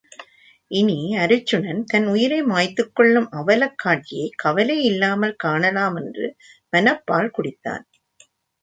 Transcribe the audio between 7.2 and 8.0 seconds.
குடித்தான்.